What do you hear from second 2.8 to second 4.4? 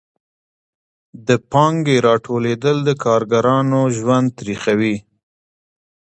د کارګرانو ژوند